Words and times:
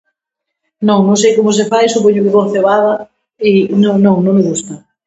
Non, 0.87 0.99
non 1.07 1.17
sei 1.21 1.31
como 1.37 1.51
se 1.57 1.69
fai, 1.71 1.85
supoño 1.87 2.23
que 2.25 2.33
con 2.35 2.47
cebada 2.53 2.93
i 3.51 3.53
non, 3.83 3.95
non, 4.05 4.17
non 4.25 4.33
me 4.37 4.45
gusta. 4.49 4.73